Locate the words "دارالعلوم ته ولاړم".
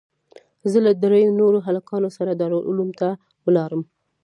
2.33-3.81